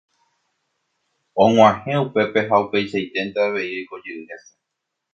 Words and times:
Og̃uahẽ 1.43 1.93
upépe 2.05 2.39
ha 2.47 2.55
upeichaiténte 2.63 3.39
avei 3.45 3.71
oikojey 3.79 4.19
hese. 4.29 4.53